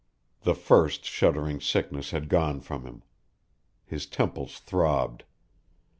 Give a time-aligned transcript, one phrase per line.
[0.41, 3.03] The first shuddering sickness had gone from him.
[3.85, 5.25] His temples throbbed.